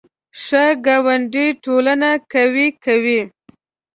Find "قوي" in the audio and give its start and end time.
2.31-2.67